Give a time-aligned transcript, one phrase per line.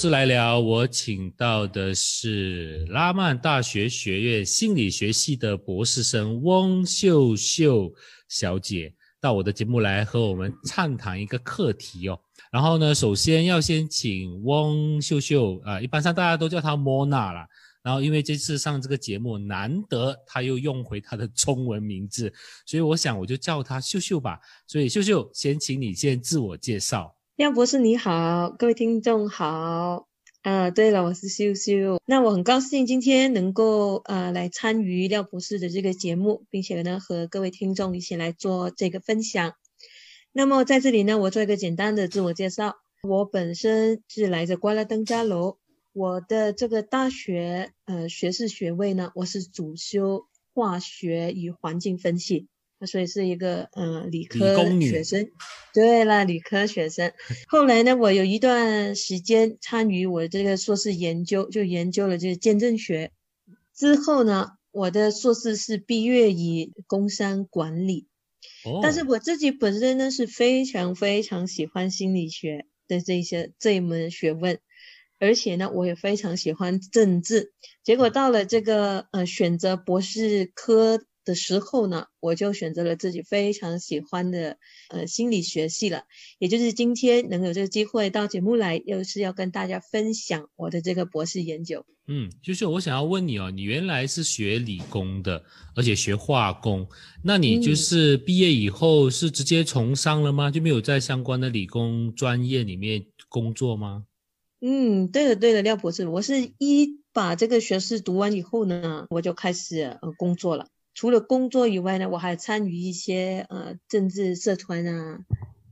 [0.00, 7.92] 是来聊，我请到的是拉曼大学学院心理学系的博士生翁秀秀
[8.26, 12.18] 小姐，到我的节目来和我们畅谈一个课题哦。
[12.50, 17.46] 然后呢，首先要先请翁秀秀啊，一般上大家都叫她莫娜啦。
[17.82, 22.32] 然后因为这次上这个节目，难得她又用回她的中文名字，
[22.64, 24.40] 所以我想我就叫她秀秀吧。
[24.66, 27.14] 所以秀秀，先请你先自我介绍。
[27.40, 30.06] 廖博士你好，各位听众好。
[30.42, 31.98] 啊，对了，我是秀秀。
[32.04, 39.54] 那我很高兴今天能够呃来参与廖博士的这个节目，并且呢和各位听众一起来做这个分享。
[40.32, 42.76] 那么在这里呢，我做一个简单的自我介绍。
[43.02, 45.56] 我本身是来自瓜拉登加楼，
[45.94, 52.48] 我的这个大学呃学士学位呢，我是主修化学与环境分析。
[52.86, 55.30] 所以是一个嗯理科学生，
[55.74, 57.12] 对了，理科学生。
[57.46, 63.12] 后来呢，我有一段时间参与我这个硕士研究，就研究了这个见证学。
[63.74, 68.06] 之后呢，我的硕士是毕业于工商管理。
[68.64, 68.80] 哦。
[68.82, 74.58] 但是我自己本身呢是非常非常喜欢心理学的这些这一门学问，
[75.18, 77.52] 而且呢我也非常喜欢政治。
[77.84, 81.04] 结果到了这个呃选择博士科。
[81.24, 86.04] 的时候呢，我就选择了自己非常喜欢的呃心理学系了，
[86.38, 91.84] 也就是今天能有这个机会到节目来，又是要跟大家分享我的这个博士研究。
[92.06, 95.44] 嗯，就是我想要问你哦，你原来是学理工的，
[95.76, 96.88] 而且学化工，
[97.22, 100.50] 那你就是毕业以后是直接从商了吗？
[100.50, 104.06] 就没有在相关的理工专业里面工作吗？
[104.60, 110.66] 嗯，对的对的，廖博士，我是一把这个学士读完以后呢，我就开始呃工作了。
[110.94, 115.20] 除了工作以外呢，我还参与一些呃政治社团啊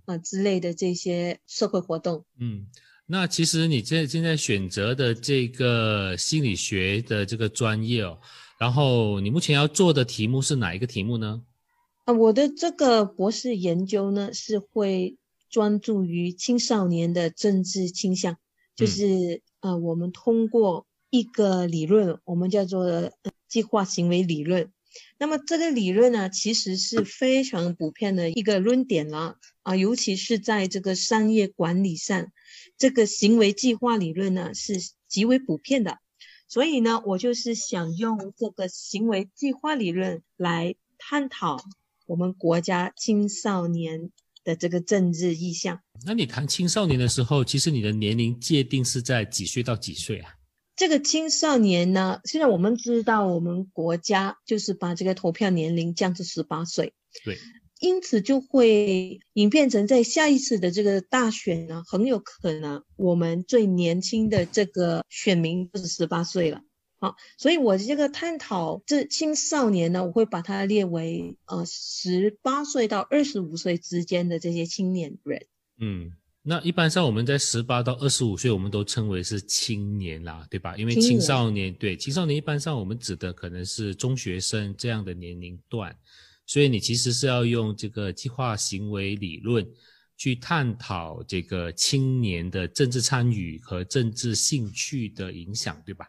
[0.06, 2.24] 啊之类的这些社会活动。
[2.38, 2.66] 嗯，
[3.06, 8.18] 那其实你现现在选择的这个心理学的这个专业哦，
[8.58, 11.42] 然后你目前要做的题目是哪一个题目呢？
[12.04, 15.18] 啊，我的这个博士研究呢是会
[15.50, 18.36] 专注于青少年的政治倾向，
[18.76, 23.12] 就是呃我们通过一个理论，我们叫做
[23.48, 24.70] 计划行为理论。
[25.18, 32.32] 那么这个理论呢，其实是非常普遍的一个论点了啊，尤其是在这个商业管理上，
[32.76, 34.74] 这个行为计划理论呢是
[35.08, 35.98] 极为普遍的。
[36.48, 41.58] 所以呢，我就是想用这个行为计划理论来探讨
[42.06, 44.10] 我们国家青少年
[44.44, 45.80] 的这个政治意向。
[46.06, 50.37] 那你谈青少年的时候，其实你的年龄界定是在几岁到几岁啊？
[50.78, 56.94] 这个青少年呢，现在我们知道，我们国家就是把这个投票年龄降至十八岁，
[57.24, 57.36] 对，
[57.80, 66.62] 因此就会演变成在下一次的这个大选呢，很有可能我们最年轻的这个选民就是十八岁了。
[67.00, 75.46] 好，所以我这个探讨这青少年呢，我会把它列为呃十八岁到二十五岁之间的这些青年人。
[75.80, 76.12] 嗯。
[76.48, 80.74] 那一般上我们在十八到二十五岁，我们都称为是青年啦，对吧？
[80.78, 85.94] 因为青少年对青少年一般上我们指的可能是中学生这样的年龄段，
[86.46, 89.62] 所以你其实是要用这个计划行为理论
[90.16, 96.06] 去探讨这个青年的政治参与和政治兴趣的影响，对吧？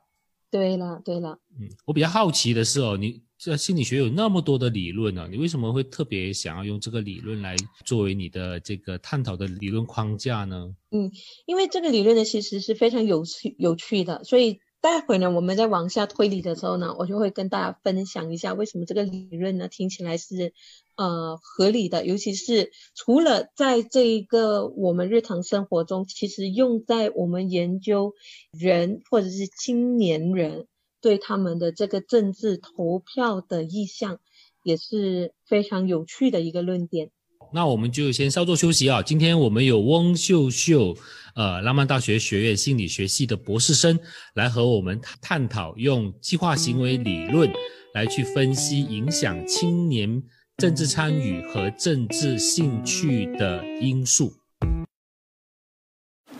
[0.49, 3.21] 对了，对了，嗯，我比较好奇的是哦，你。
[3.39, 7.55] 这心理学有那么多的理论呢，你为什么会特别想要用这个理论来
[7.85, 10.75] 作为你的这个探讨的理论框架呢？
[10.91, 11.09] 嗯，
[11.45, 20.51] 因为这个理论呢，其实是非常有趣有趣的，所以待会呢，我们在往下推理的时候呢，我就会跟大家分享一下为什么这个理论呢听起来是
[20.97, 28.15] 呃合理的，尤其是除了在这一个我们日常生活中，其实用在我们研究
[28.51, 30.67] 人或者是青年人。
[31.01, 34.19] 对他们的这个政治投票的意向
[34.63, 37.11] 也是非常有趣的一个论点。
[37.51, 39.01] 那我们就先稍作休息啊。
[39.01, 40.95] 今天我们有翁秀秀，
[41.35, 43.99] 呃，浪漫大学学院心理学系的博士生
[44.35, 47.51] 来和我们探讨用计划行为理论
[47.93, 50.21] 来去分析影响青年
[50.57, 54.31] 政治参与和政治兴趣的因素。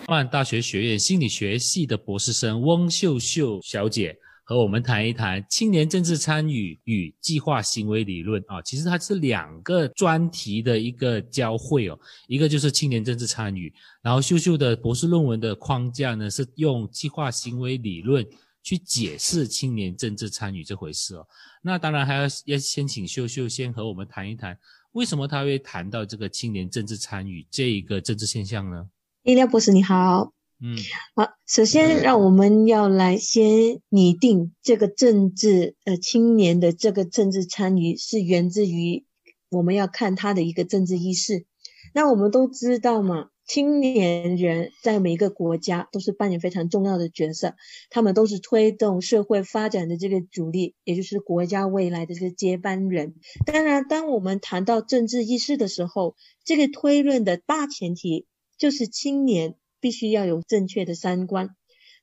[0.08, 4.18] 浪漫大学学院心理学系的博士生翁秀秀小姐。
[4.50, 18.26] 和我们谈一谈青年政治参与与计划行为理论啊，其实它是两个专题的一个交汇哦，一个就是青年政治参与，然后秀秀的博士论文的框架呢是用计划行为理论
[18.64, 21.28] 去解释青年政治参与这回事哦。
[21.62, 24.58] 那当然还要要先请秀秀先和我们谈一谈，
[24.94, 28.90] 为什么他会谈到这个青年政治参与这一个政治现象呢？
[29.22, 30.34] 伊廖博士你好。
[30.62, 30.76] 嗯，
[31.16, 39.06] 好，首先让我们要来先拟定这个政治，呃，青年的这个政治参与是源自于
[39.50, 41.46] 我们要看他的一个政治意识。
[41.94, 47.56] 那我们都知道嘛，青年人在每一个国家都是扮演非常重要的角色，
[47.90, 53.16] 他们都是推动社会发展的这个主力，也就是国家未来的这个接班人。
[53.46, 58.26] 当然，当我们谈到政治意识的时候，这个推论的大前提
[58.58, 59.56] 就是青年。
[59.80, 61.56] 必须要有正确的三观，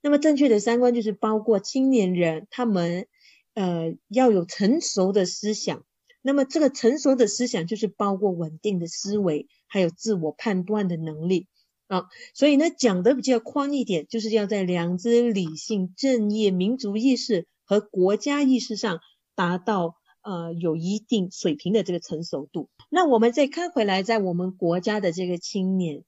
[0.02, 3.06] 那么正确的三观就是包括青年人他们
[3.54, 5.84] 呃要有成熟的思想，
[6.22, 11.48] 那么这个成熟的思想就是包括稳定的思维，还有自我判断的能力
[11.88, 12.04] 啊。
[12.34, 19.00] 所以呢讲的比较宽一点，就是要在良知、理性、正义、民族意识和国家意识上
[19.34, 22.68] 达到呃有一定水平的这个成熟度。
[22.90, 26.04] 那我们再看回来，在我们国家的这个青年。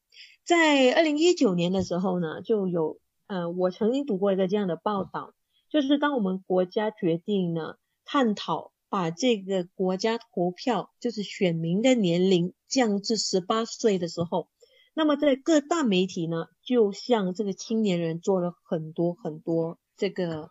[0.48, 5.34] 在二零一九年的时候呢，就有呃，我曾经读过一个这样的报道，
[5.68, 7.74] 就是当我们国家决定呢，
[8.06, 14.48] 探讨把这个国家投票，就是选民的年龄降至十八岁的时候，
[14.94, 20.48] 那么在各大媒体呢，就向这个青年人做了很多很多这个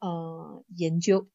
[0.00, 1.26] 呃研究，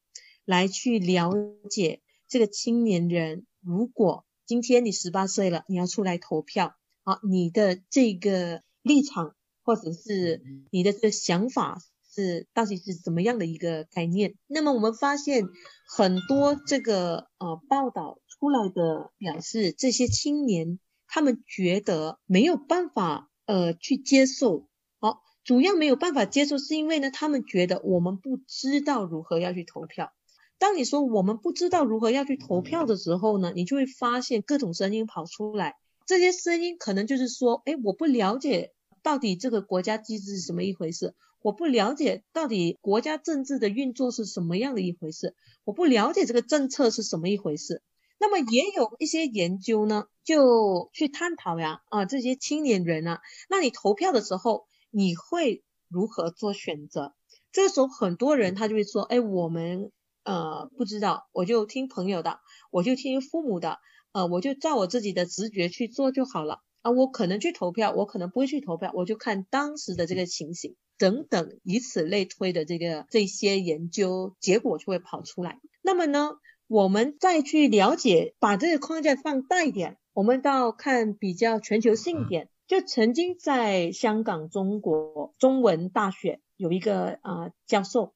[0.46, 1.32] 来去了
[1.70, 6.74] 解这个青年人，如果今天你十八岁了，你要出来投票。
[7.10, 9.34] 好，你的这个立场
[9.64, 14.36] 或者是你的这个想法是到底是怎么样的一个概念？
[14.46, 15.48] 那么我们发现
[15.88, 20.78] 很多这个呃报道出来的表示，这些青年
[21.08, 24.68] 他们觉得没有办法呃去接受。
[25.00, 30.14] 好，主要没有办法接受是因为呢，他们觉得我们不知道如何要去投票。
[30.60, 35.74] 当你说我们不知道如何要去投票的时候呢，你就会发现各种声音跑出来。
[36.10, 38.74] 这些声音可能就是说，哎，我不了解
[39.04, 45.36] 到底这个国家机制是什么一回事，我不了解到底国家政治的运作是什么样的一回事，
[45.66, 47.84] 我不了解这个政策是什么一回事。
[48.20, 57.14] 那么也有一些研究呢，就去探讨呀，啊，这些青年人啊，那你投票的时候你会如何做选择？
[57.52, 59.92] 这个时候很多人他就会说，哎，我们
[60.24, 62.40] 呃不知道，我就听朋友的，
[62.72, 63.78] 我就听父母的。
[64.12, 66.92] 呃，我就照我自己的直觉去做就好了啊。
[66.92, 75.60] 我可能去投票，我可能不会去投票，我就看当时的这个情形等等，以此类推的这个这些研究结果就会跑出来。
[75.82, 76.32] 那么呢，
[76.68, 88.14] 我们再去了解，把这个框架放大一点，我们到看比较全球性一点，就曾经在香港中国中文大学有一个啊教授。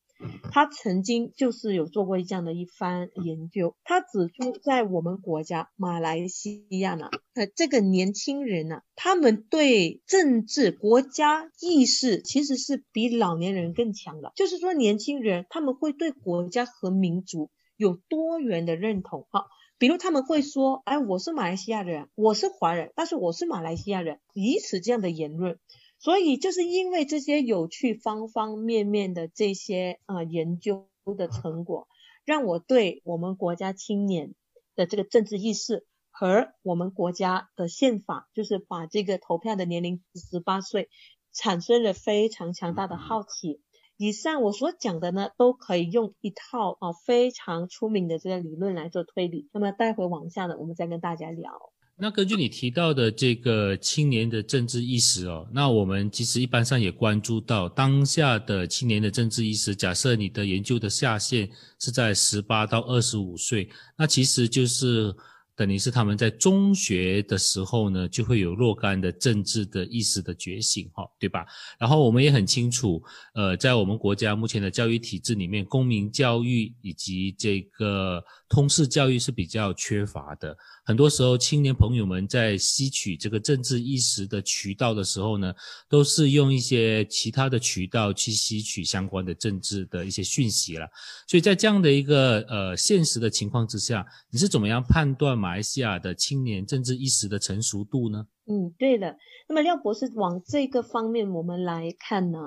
[0.51, 14.31] 他曾经就是有做过这样的一番研究，他指出在我们国家马来西亚呢，呃，这个年轻人呢，他们对政治国家意识其实是比老年人更强的。
[14.35, 19.25] 就是说，年轻人他们会对国家和民族有多元的认同。
[19.29, 19.47] 好，
[19.77, 25.57] 比如他们会说，哎，我是马来西亚人，我是华人，但是我是马来西亚人，以此这样的言论。
[26.03, 31.88] 所以就是因为这些有趣方方面面的这些啊研究的成果，
[32.25, 34.35] 让我对我们国家青年
[34.75, 40.89] 的这个政治意识和我们国家的宪法，就是把这个投票的年龄十八岁，
[41.31, 43.61] 产生了非常强大的好奇。
[43.95, 49.48] 以上我所讲的呢，都可以用一套啊非常出名的这个理论来做推理。
[49.53, 51.73] 那么待会往下呢，我们再跟大家聊。
[51.95, 59.75] 那根据你提到的这个青年的政治意识哦，那我们其实一般上也关注到当下的青年的政治意识。
[59.75, 65.15] 假设你的研究的下限是在十八到二十五岁，那其实就是。
[65.55, 71.45] 等于是他们在中学的时候呢，就会有若干的政治的意识的觉醒，哈，对吧？
[71.77, 73.00] 然后我们也很清楚，
[73.35, 78.19] 呃，在我们国家目前的教育体制里面，公民教育以及这个
[78.53, 80.55] 通识教育是比较缺乏的。
[80.86, 85.51] 很多时候，青年朋友们在吸取这个政治意识的渠道的时候呢，
[85.89, 90.88] 都是用一些其他的渠道去吸取相关的政治的一些讯息了。
[91.27, 95.36] 所以在这样的一个呃现实的情况之下，你是怎么样判断？
[95.36, 98.27] 马来西亚的青年政治意识的成熟度呢？
[98.45, 99.15] 嗯，对了，
[99.50, 102.38] 那么廖博士往这个方面我们来看呢，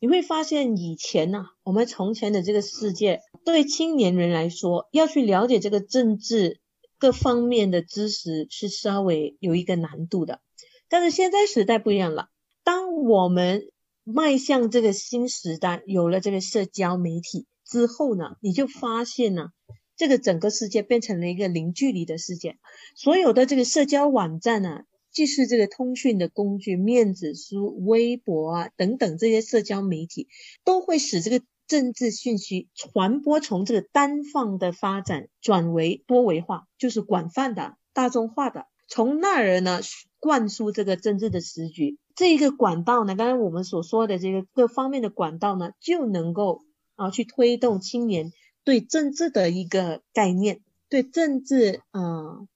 [0.00, 6.60] 你会发现以前呢，我们从前的这个世界，对青年人来说，要去了解这个政治
[6.98, 10.40] 各方面的知识是稍微有一个难度的。
[10.88, 12.28] 但是现在时代不一样了，
[12.64, 13.70] 当我们
[14.04, 19.48] 迈向这个新时代，有了这个社交媒体之后呢，你就发现呢。
[19.94, 22.56] 这个整个世界变成了一个零距离的世界，
[22.96, 24.80] 所有的这个社交网站呢，
[25.12, 30.26] 既是这个通讯的工具，面子书、微博啊等等这些社交媒体，
[30.64, 39.80] 都会使这个政治讯息传播从这个单方的发展转为多维化，就是广泛的、大众化的，从那儿呢
[40.20, 41.96] 灌输这个政治的时局。
[42.14, 46.60] 这一个管道呢，刚才我们所说的这个各方面的管道呢，就能够
[46.94, 48.32] 啊去推动青年
[48.64, 50.60] 对政治的一个概念，
[50.90, 52.02] 对政治啊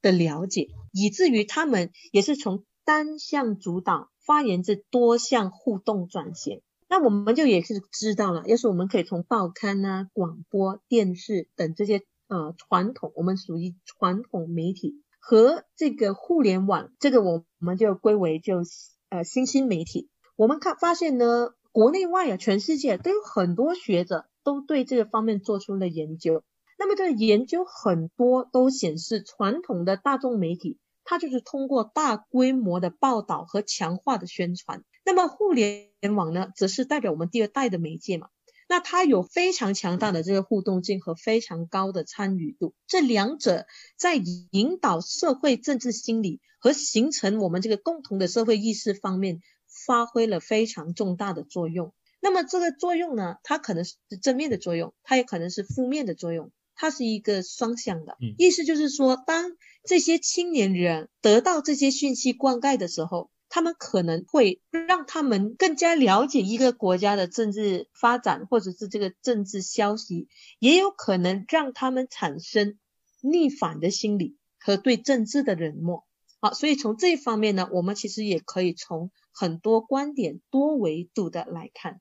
[0.02, 6.60] 的了解，以至于他们也是从单向主导发言至多项互动转型。
[6.88, 18.62] 那我们就也是知道了，要是我们可以从报刊啊、广播电视等这些呃传统，我们属于传统媒体和这个互联网，这个我们就归为就。
[19.08, 26.42] 呃，新兴媒体，我们看发现呢，国内外啊，全世界都有很多学者都对这个方面做出了研究。
[26.76, 34.82] 那么这个研究很多都显示，传统的大众媒体，它就是通过大规模的报道和强化的宣传。
[35.06, 38.26] 那么互联网呢，则是代表我们第二代的媒介嘛。
[38.68, 49.40] 那它有非常强大的这个互动性和非常高的参与度，这两者在引导社会政治心理和形成我们这个共同的社会意识方面
[49.86, 51.94] 发挥了非常重大的作用。
[52.18, 58.16] 那么这个作用呢，它可能是正面的作用，它也可能是负面的作用，它是一个双向的。
[58.38, 59.52] 意思就是说，当
[59.84, 63.30] 这些青年人得到这些讯息灌溉的时候。
[63.48, 72.78] 他们可能会让他们更加了解一个国家的政治发展，或者是这个政治消息，也有可能让他们产生
[73.22, 76.04] 逆反的心理和对政治的冷漠。
[76.40, 82.00] 好，所以从这一方面呢，我们其实也可以从很多观点、多维度的来看。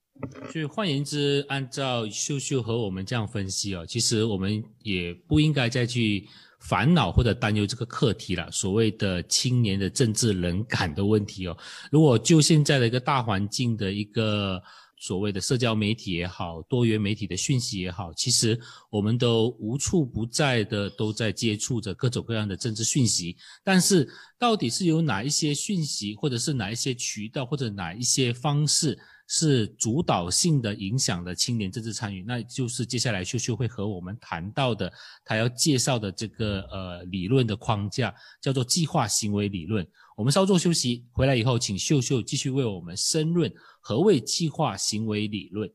[0.52, 6.28] 所以换言之，按照秀秀和我们这样分析哦，其实我们也不应该再去。
[6.68, 11.56] 烦恼或者担忧这个课题了，所谓的青年的政治冷感的问题哦。
[11.92, 14.62] 如果就现在的一个大环境的一个
[14.98, 23.38] 所谓的社交媒体也好，多元媒体的讯息也好，其实我们都无处不在的都在接触着各种各样的政治讯息。
[23.64, 28.98] 但是到底是有哪一些讯息，或者是哪一些渠道，或者哪一些方式？
[29.28, 34.92] 是主导性的影响的青年政治参与，那就是接下来秀秀会和我们谈到的，
[35.24, 39.86] 他要介绍的这个呃理论的框架，叫做计划行为理论。
[40.16, 43.52] 我们稍作休息，回来以后，请秀秀继续为我们申论
[43.82, 45.70] 何谓计划行为理论。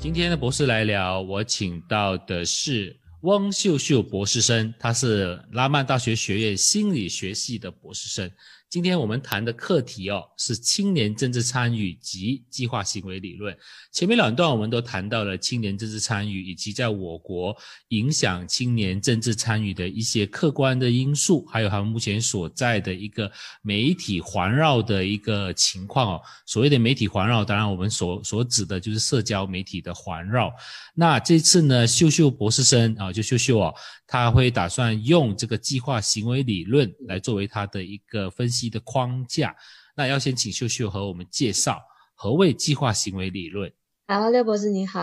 [0.00, 8.30] 今天的博士来聊，我请到的是汪秀秀博士生，他是拉曼大学学院心理学系的博士生。
[8.72, 13.54] 今天我们谈的课题哦，是青年政治参与及计划行为理论。
[13.92, 17.54] 前面两段我们都谈到了青年政治参与以及在我国
[17.88, 26.22] 影响青年政治参与的一些客观的因素，还有他们目前所在的一个媒体环绕的一个情况哦。
[26.46, 30.50] 所谓的媒体环绕，当然我们所所指的就是社交媒体的环绕。
[30.94, 33.74] 那这次呢，秀秀博士生啊，就秀秀哦，
[34.06, 38.61] 他会打算用这个计划行为理论来作为他的一个分析。
[38.70, 39.56] 的框架，
[39.96, 41.80] 那要先请秀秀和我们介绍
[42.14, 43.72] 何谓计划行为理论。
[44.06, 45.00] 好，廖博士你好，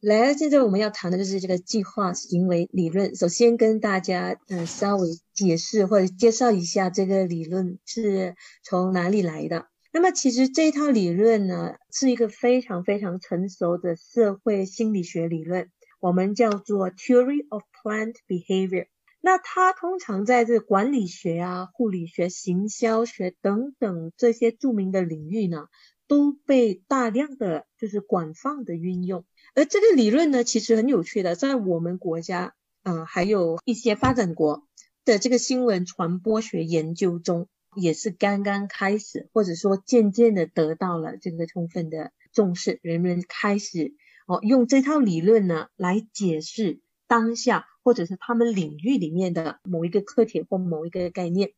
[0.00, 3.14] 来，现在我们要谈的就是这个计划行为理论。
[3.16, 9.66] 首先跟大家嗯稍微解释或者介绍一下这个理论是从哪里来的。
[9.92, 18.86] 那么其实这一套理论呢，是一个非常非常成熟的社会心理学理论，我们叫做 Theory of Planned Behavior。
[19.26, 25.68] 那它通常在这管理学啊、护理学、行销学等等这些著名的领域呢，
[26.06, 29.24] 都被大量的就是广泛的运用。
[29.54, 34.68] 而这个理论呢，其实很有趣的，在我们国家啊，还有一些发展国
[35.06, 43.94] 的这个新闻传播学研究中，也是刚刚开始，或者说渐渐的得到了这个充分的重视，人们开始
[44.26, 47.64] 哦用这套理论呢来解释当下。
[47.84, 51.52] 或者是他们领域里面的某一个课题或某一个概念，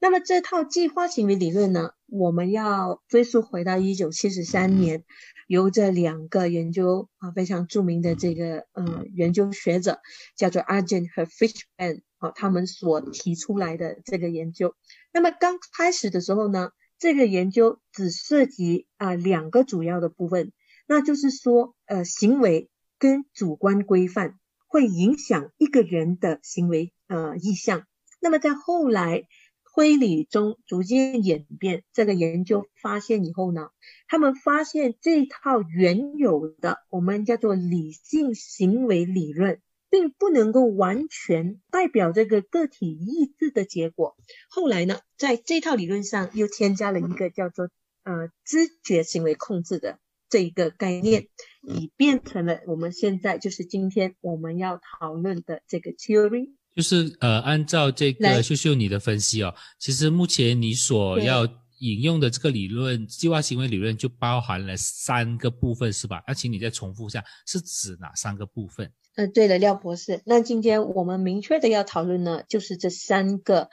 [0.00, 5.04] 那么这套计划行为理论呢，我们要追溯回到一九七十三年，
[5.46, 10.00] 由这两个研究啊非常著名的这个呃研究学者
[10.34, 14.74] 叫做 Argent 和 Fishman 啊他们所提出来的这个研究。
[15.12, 20.50] 那么刚开始的时候呢，这个研究只涉及啊两个主要的部分，
[20.88, 24.39] 那就是说呃行为跟主观规范。
[24.70, 27.86] 会影响一个人的行为呃意向。
[28.20, 29.24] 那么在后来
[29.64, 33.70] 推理中逐渐演变，这个研究发现以后呢，
[34.06, 39.60] 他们发现这套原有的我们叫做理性行为理论
[39.90, 44.16] 并不能够完全代表这个个体意志的结果。
[44.48, 47.70] 后来呢，在这套理论上又添加了一个叫做
[48.04, 49.98] 呃知觉行为控制的
[50.28, 51.26] 这一个概念，
[51.62, 56.50] 以变成了我们现在就是今天我们要讨论的这个 theory。
[56.74, 61.46] 就是呃，按照这个秀秀你的分析哦，其实目前你所要
[61.80, 66.22] 引用的这个理论，计划行为理论就包含了三个部分，是吧？
[66.26, 68.92] 那请你再重复一下，是指哪三个部分？
[69.16, 73.68] 呃，对了，廖博士，那今天我们明确的要讨论呢，就是这三个，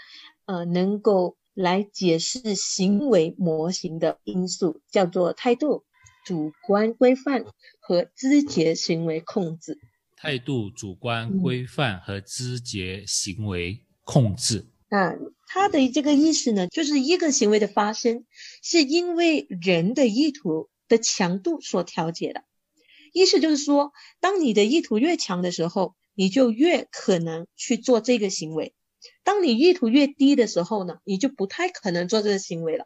[0.46, 5.84] 呃，能够来解释行为模型的因素，叫做态度、
[6.28, 7.46] 主观规范
[7.80, 9.80] 和知觉行为控制。
[10.18, 14.68] 态度、主观规范和知觉行为控制。
[14.90, 15.14] 啊，
[15.48, 18.26] 他的这个意思呢，就是一个行为的发生，
[18.62, 22.44] 是因为人的意图的强度所调节的。
[23.14, 28.74] 意思就是说，当你的意图越强的时候，你就越可能去做这个行为；
[29.24, 32.86] 当你意图越低的时候呢，你就不太可能做这个行为了。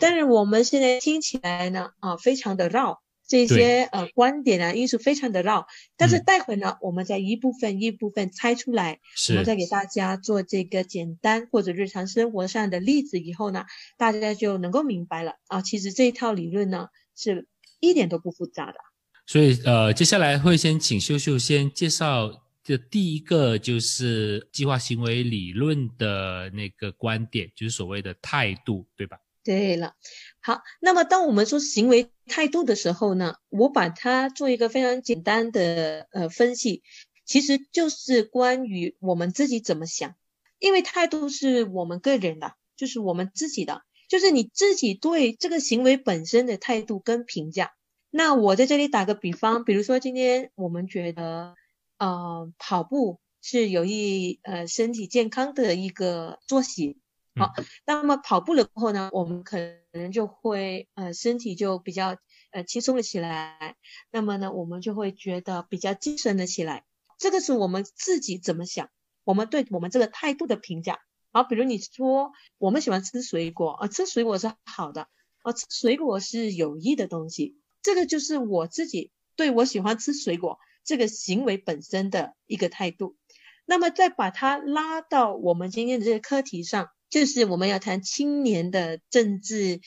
[0.00, 5.66] 但是我们现在听起来呢，啊，非常的绕，这些呃观点啊因素非常的绕。
[5.96, 13.66] 但是待会呢，我们再一部分一部分拆出来，我们再给大家做这个简单或者日常生活上的例子以后呢，
[13.96, 15.62] 大家就能够明白了啊。
[15.62, 17.46] 其实这一套理论呢，是
[17.78, 18.78] 一点都不复杂的。
[19.26, 22.28] 所以，呃，接下来会先请秀秀先介绍
[22.64, 29.16] 这第一个就是计划行为理论的那个观点，就是所谓的态度，对吧？
[29.50, 29.96] 对了，
[30.40, 36.84] 好，那么当我们说行为态度的时候呢，我把它做一个非常简单的呃分析，
[37.24, 40.14] 其实就是关于我们自己怎么想，
[40.60, 47.72] 因为态度是我们个人的，就是我们自己的，就是你自己对这个行为本身的态度跟评价。
[48.08, 51.56] 那我在这里打个比方，比如说今天我们觉得，
[51.98, 56.98] 呃，跑步是有益呃身体健康的一个作息，
[57.40, 57.54] 好，
[57.86, 59.56] 那么跑步了过后呢，我们可
[59.92, 62.16] 能就会呃身体就比较
[62.50, 63.76] 呃轻松了起来，
[64.12, 66.84] 那么呢，我们就会觉得比较精神了起来。
[67.18, 68.90] 这个是我们自己怎么想，
[69.24, 71.00] 我们对我们这个态度的评价。
[71.32, 75.08] 好，比如你说我们喜欢吃水果，啊，吃水果是好的，
[75.42, 77.56] 啊，吃水果是有益的东西。
[77.82, 83.16] 这个就是我自己对我喜欢吃水果这个行为本身的一个态度。
[83.64, 89.80] 那么再把它拉到我们今天的这个课题上，就是我们要谈青年的政治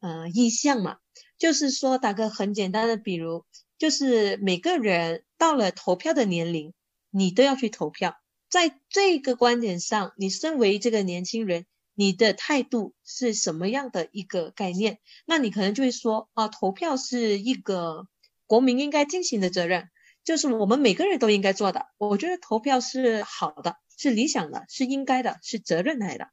[0.00, 0.96] 呃意向嘛。
[1.36, 3.44] 就是说打个很简单的比如，
[3.76, 6.72] 就是每个人到了投票的年龄，
[7.10, 8.14] 你都要去投票。
[8.48, 11.66] 在这个观点上，你身为这个年轻人。
[12.00, 15.00] 你的态度是什么样的一个概念？
[15.26, 18.06] 那你可能就会说啊，投票是一个
[18.46, 19.88] 国民应该进行的责任，
[20.22, 21.86] 就是我们每个人都应该做的。
[21.96, 26.28] 我觉得投票是好的，是理想的，是应该的，是责任来的。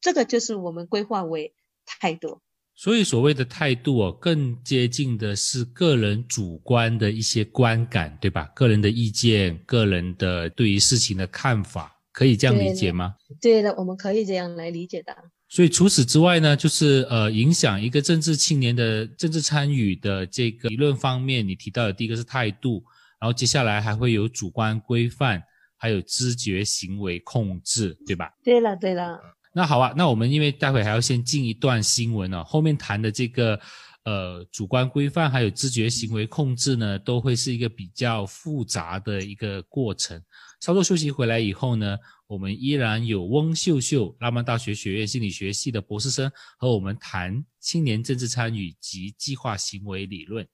[0.00, 1.54] 这个就是我们规划为
[1.86, 2.40] 态度。
[2.74, 8.44] 所以所谓的态度哦，更接近的是个人主观的一些观感，对吧？
[8.54, 11.94] 个人的意见，个人的对于事情的看法。
[12.10, 13.14] 可以这样理解吗？
[13.40, 15.16] 对的，我们可以这样来理解的。
[15.48, 22.82] 所以除此之外呢，就是呃，影响一个政治青年的政治参与的这个理论方面，你提到的第一个是态度，
[23.20, 25.40] 然后接下来还会有主观规范，
[25.76, 28.32] 还有知觉行为控制，对吧？
[28.42, 29.20] 对了，对了。
[29.52, 33.58] 那好啊，那我们因为待会还要先进一段新闻呢，后面谈的这个
[34.04, 40.22] 呃主观规范还有知觉行为控制呢，都会是一个比较复杂的一个过程。
[40.60, 50.46] 稍作休息回来以后呢，我们依然有翁秀秀，拉曼大学学院心理学系的博士生，和我们谈青年政治参与及计划行为理论。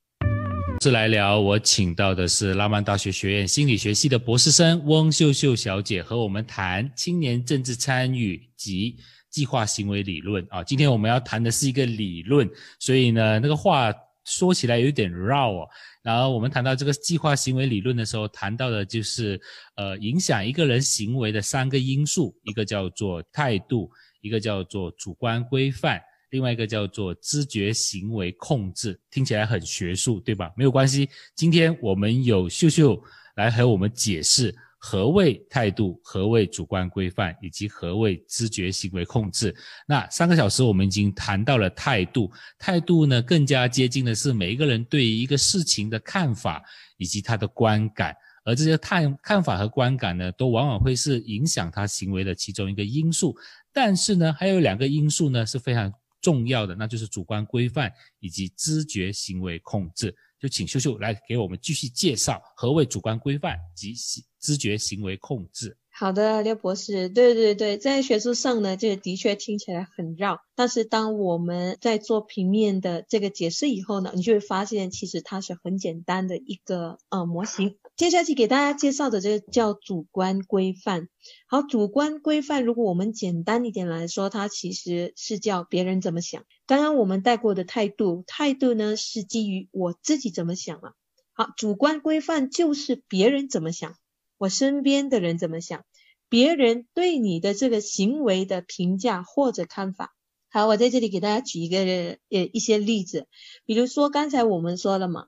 [0.85, 8.99] 是来聊，我请到的是拉曼大学学院心理学系的博士生翁秀秀小姐，和我们谈青年政治参与及
[9.31, 10.47] 计划行为理论。
[10.51, 12.47] 啊，今天我们要谈的是一个理论，
[12.79, 13.91] 所以呢，那个话
[14.27, 15.67] 说起来有点绕哦。
[16.03, 19.41] 然后我们谈到这个计划行为理论的时候，谈到的就是，
[19.77, 25.99] 呃，影响一个人行为的三个因素，一个叫做态度，一个叫做主观规范，
[26.35, 28.99] 另外一个叫做知觉行为控制。
[29.09, 30.51] 听起来很学术，对吧？
[30.57, 33.01] 没有关系，今天我们有秀秀
[33.37, 34.53] 来和我们解释。
[34.77, 35.99] 何谓态度？
[36.03, 37.37] 何谓主观规范？
[37.41, 39.55] 以及何谓知觉行为控制？
[39.87, 42.29] 那三个小时我们已经谈到了态度。
[42.59, 46.61] 态度呢，更加接近的是每一个人对于一个事情的看法
[46.97, 48.13] 以及他的观感。
[48.45, 53.37] 而这些看看法和观感呢，都往往会是影响他行为的其中一个因素。
[53.73, 55.91] 但是呢，还有两个因素呢是非常
[56.25, 60.17] 重要的，那就是主观规范以及知觉行为控制。
[60.41, 63.95] 就请秀秀来给我们继续介绍何谓主观规范及
[64.41, 65.77] 知觉行为控制。
[65.91, 77.77] 好的，廖博士，对对对，在学术上呢，这个的确听起来很绕，但是当我们在做平面的这个解释以后呢，你就会发现其实它是很简单的一个呃模型。
[77.97, 81.09] 接下去给大家介绍的这个叫主观规范。
[81.47, 86.45] 好，主观规范，如果我们简单一点来说，它其实是叫别人怎么想。
[86.67, 90.93] 刚刚我们带过的态度，态度呢是基于我自己怎么想啊。
[91.33, 93.95] 好，主观规范就是别人怎么想。
[94.39, 95.85] 我身边的人怎么想？
[96.29, 100.17] 别人对你的这个行为的评价或者看法。
[100.49, 103.29] 好，我在这里给大家举一个呃一些例子，
[103.67, 105.27] 比如说刚才我们说了嘛，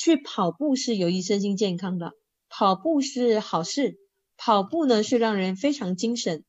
[0.00, 2.12] 去跑步是有益身心健康的，
[2.48, 3.98] 跑步是好事，
[4.38, 6.42] 跑步呢是让人非常精神。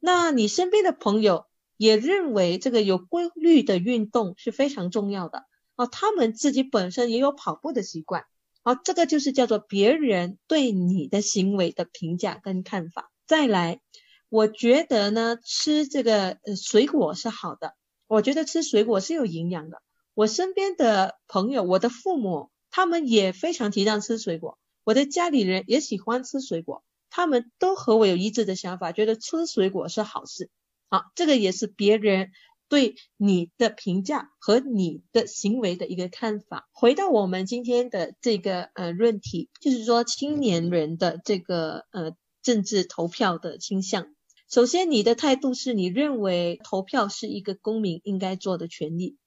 [0.00, 1.44] 那你身边的朋友
[1.76, 8.24] 也认为这个有规律的运动是非常重要的啊，他们自己本身也有跑步的习惯。
[8.62, 13.12] 好，这个就是叫做别人对你的行为的评价跟看法。
[13.26, 13.82] 再来，
[14.30, 17.74] 我觉得呢，吃这个呃水果是好的。
[18.06, 19.82] 我觉得吃水果是有营养的。
[20.14, 24.58] 我身边的朋友，我的父母，他们也非常提倡吃水果。
[24.82, 30.50] 我的家里人也喜欢吃水果，他们都和我有一致的想法，觉得吃水果是好事。
[30.90, 32.32] 好，这个也是别人。
[32.66, 36.66] 对你的评价和你的行为的一个看法。
[36.72, 44.06] 回到我们今天的这个呃论题，就是说青年人的这个呃政治投票的倾向。
[44.50, 49.18] 首先，你的态度是你认为投票是一个公民应该做的权利，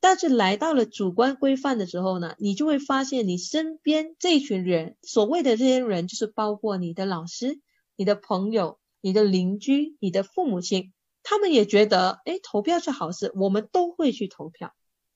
[0.00, 7.60] 但是来到了主观规范的时候呢，你就会发现你身边这群人，所谓的这些人，就是包括你的老师、
[7.96, 10.92] 你的朋友、你的邻居、你的父母亲。
[11.28, 14.72] 他们也觉得，哎，投票是好事，我们都会去投票。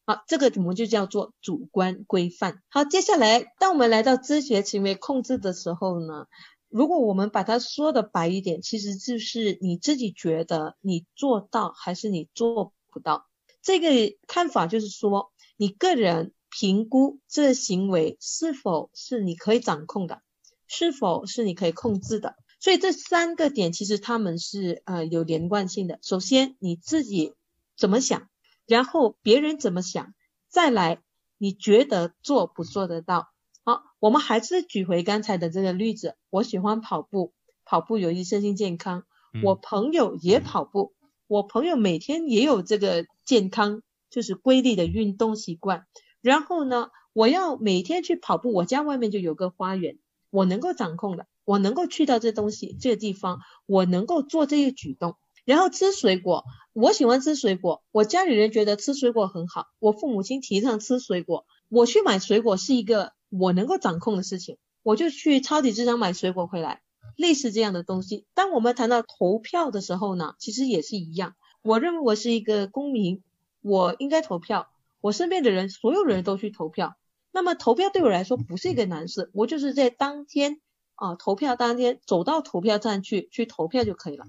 [0.07, 2.65] 好，这个我们就叫做主观规范。
[2.69, 6.27] 好，接下来，当我们来到知觉行为控制的时候呢，
[6.69, 13.30] 如果我们把它说的白一点，其实就是你自己觉得你做到还是你做不到。
[13.63, 20.23] 这个看法就是说，你个人评估这行为是否是你可以掌控的，
[20.67, 22.37] 是否是你可以控制的。
[22.59, 25.99] 所以这三个点其实他们是呃有连贯性的。
[26.03, 27.35] 首先你自己
[27.77, 28.29] 怎么想，
[28.67, 30.15] 然后别人怎么想，
[30.49, 31.03] 再来
[31.39, 33.29] 你觉得做不做得到？
[33.65, 36.17] 好，我们还是举回刚才的这个例子。
[36.31, 37.33] 我喜欢跑步，
[37.65, 39.05] 跑步有益身心健康。
[39.43, 40.93] 我朋友也跑步，
[41.31, 45.87] 我朋友每天也有这个健康就是规律的运动习惯。
[46.21, 51.29] 然后呢，我要每天去跑步，我家外面就有个花园，我能够掌控的。
[51.45, 55.15] 我能够去到这东西这个地方，我能够做这些举动，
[55.45, 66.83] 然后吃水果，我喜欢吃水果，我家里人觉得吃水果很好，我父母亲提倡吃水果，我去买水果是一个我能够掌控的事情，我就去超级市场买水果回来，
[67.21, 68.25] 类似这样的东西。
[68.35, 73.23] 当我们谈到投票的时候呢，其实也是一样，我认为我是一个公民，
[73.61, 74.69] 我应该投票，
[75.01, 76.97] 我身边的人所有人都去投票，
[77.31, 80.61] 那么投票对我来说不是一个难事，我就是在当天。
[81.03, 84.27] 啊，投票当天走到投票站去去投票就可以了。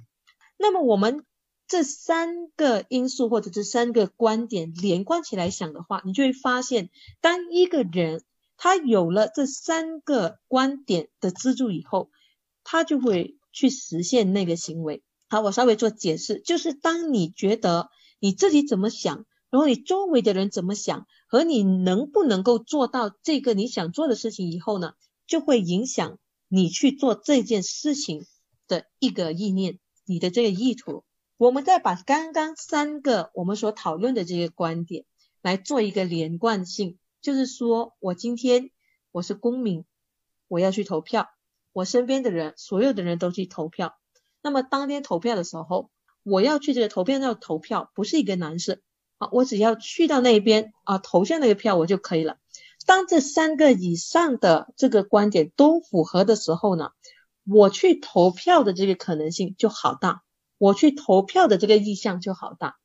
[0.58, 1.26] 那么我们
[1.68, 8.24] 这三个因素或者这三个观点连贯起来想的话，你就会发现，当一个人
[8.56, 12.10] 他有了这三个观点的资助以后，
[12.64, 15.04] 他就会去实现那个行为。
[15.30, 24.94] 好，我稍微做解释，就是当你觉得你自己怎么想，然后你周围的人怎么想，和你能不能够做到这个你想做的事情以后呢，
[25.28, 26.18] 就会影响。
[26.54, 28.26] 你去做这件事情
[28.68, 31.06] 的一个意念，你的这个意图，
[31.38, 35.06] 我们再把刚刚三个我们所讨论的这些观点
[35.42, 38.70] 来做一个连贯性，就是说我今天
[39.14, 39.86] 我是公民，
[40.50, 41.30] 我要去投票，
[41.74, 43.96] 我身边的人所有的人都去投票，
[44.42, 45.90] 那么当天投票的时候，
[46.24, 48.82] 我要去这个投票站投票不是一个难事，
[49.18, 52.38] 啊，我只要去到那边啊投下那个票我就可以了。
[52.86, 56.90] 当这三个以上的这个观点都符合的时候呢，
[57.48, 60.24] 我去投票的这个可能性就好大，
[60.58, 62.78] 我去投票的这个意向就好大，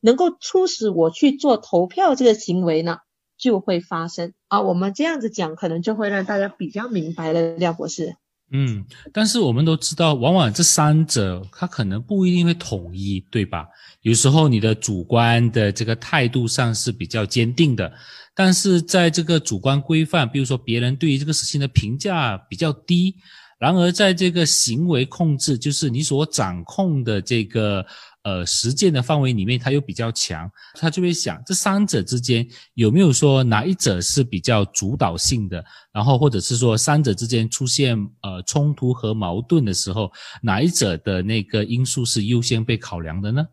[0.00, 2.98] 能够促使我去做投票这个行为呢，
[3.36, 4.62] 就会发生啊。
[4.62, 8.16] 我们这样子讲，可能就会让大家比较明白了，廖博士。
[8.54, 13.66] 嗯，但是我们都知道，往往这三者它可能不一定会统一，对吧？
[14.02, 17.90] 有时候你的主观的这个态度上是比较坚定的。
[18.34, 23.14] 但是在这个主观规范，比如说别人对于这个事情的评价比较低，
[23.58, 27.84] 然而在这个行为控制，就是你所掌控的这个
[28.22, 40.10] 呃实践的范围里面，他又比较强，他就会想这三者之间有没有说哪一者是比较主导性的，然后或者是说三者之间出现呃冲突和矛盾的时候，
[40.42, 43.48] 哪一者的那个因素是优先被考量的呢？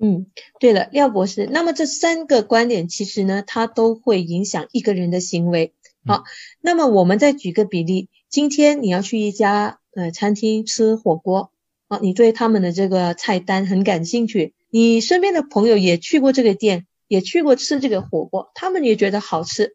[0.00, 0.26] 嗯，
[0.60, 5.74] 对了，廖博士，那么这三个观点其实呢，它都会影响一个人的行为。
[6.06, 6.22] 好，
[6.60, 11.50] 那么我们再举个比例，今天你要去一家呃餐厅吃火锅，
[11.88, 19.74] 啊，你对他们的这个菜单很感兴趣，你身边的朋友也去过这个店，也去过吃这个火锅，他们也觉得好吃，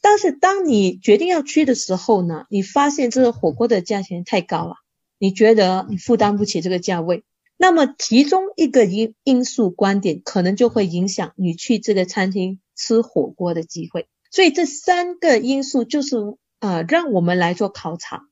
[0.00, 4.76] 但是当你决定要去的时候呢，你发现这个火锅的价钱太高了，
[5.18, 7.24] 你觉得你负担不起这个价位，
[7.58, 14.06] 那么其中一个因因素观点可能就会影响你去这个餐厅吃火锅的机会。
[14.30, 16.16] 所以这三个因素就是
[16.60, 18.22] 啊，让我们来做考察，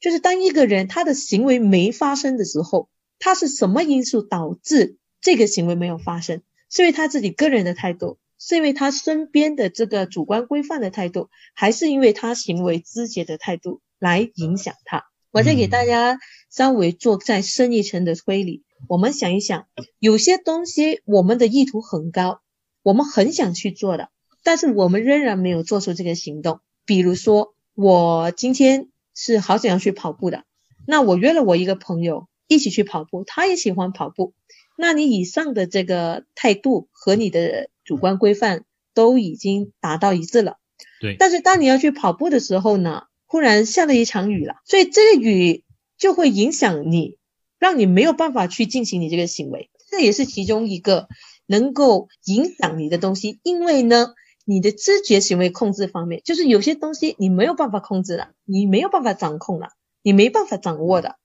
[0.00, 6.42] 就是当一个人他的行为没发生的时候，他是什么因素导致这个行为没有发生？
[6.70, 15.04] 是因为他自己个人的态度，是因为他身边的这个主观规范的态度，还是因为他行为肢解的态度来影响他？
[15.30, 16.18] 我再给大家
[16.50, 19.66] 稍微做再深一层的推理，我们想一想，
[19.98, 22.40] 有些东西我们的意图很高，
[22.82, 24.10] 我们很想去做的。
[24.42, 26.60] 但是我们仍然没有做出这个行动。
[26.86, 28.88] 比如说，我今天
[29.20, 30.44] 是好想要去跑步的，
[30.86, 34.32] 那我约了我一个朋友一起去跑步，他也喜欢跑步。
[34.76, 38.62] 那你以上的这个态度和你的主观规范
[38.94, 40.58] 都已经达到一致了。
[41.00, 41.16] 对。
[41.18, 45.64] 但是当你要去跑步的时候呢，忽然下了一场雨了，所以这个雨
[45.98, 47.16] 就会影响你，
[47.58, 49.68] 让你没有办法去进行你这个行为。
[49.90, 51.08] 这也是其中一个
[51.44, 54.14] 能够影响你的东西，因为呢。
[54.50, 61.16] 你的知觉行为控制方面，就是有些东西你没有办法控制了，你没有办法掌控了，你没办法掌握的，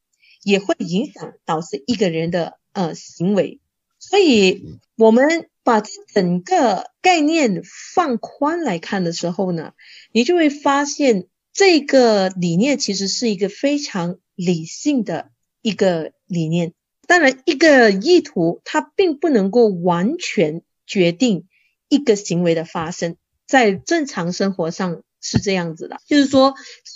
[0.43, 3.61] 也会影响导致一个人的呃行为。
[3.97, 7.61] 所以，我们把这整个概念
[7.95, 9.71] 放宽来看的时候呢，
[10.11, 15.29] 你就会发现这个理念其实是一个非常理性的
[15.61, 16.73] 一个理念。
[17.07, 21.47] 当然，一个意图它并不能够完全决定。
[21.93, 26.53] 一个行为的发生，在正常生活上是这样子的，就是说，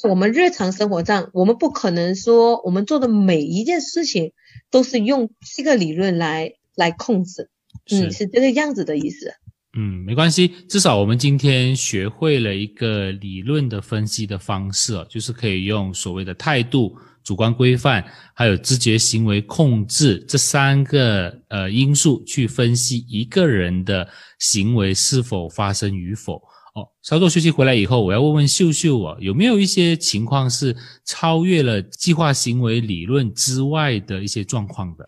[0.10, 4.34] 我们日常生活上，我们不可能说我们做的每一件事情
[4.72, 7.50] 都是用这个理论来来控制，
[7.92, 9.34] 嗯，是这个样子的意思。
[9.78, 16.98] 嗯，没关系，至少我们今天学会了一个理论的分析的方式，就是可以用所谓的态度。
[17.28, 18.02] 主观规范
[18.34, 24.08] 还有知觉行为控制这三个呃因素去分析一个人的
[24.40, 26.36] 行为是否发生与否
[26.74, 26.88] 哦。
[27.04, 35.04] 稍作休息回来以后，我要问问秀秀啊，有没有一些情况是超越了计划行为理论之外的一些状况的？